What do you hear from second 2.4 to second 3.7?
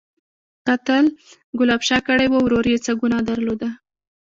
ورور يې څه ګناه درلوده؟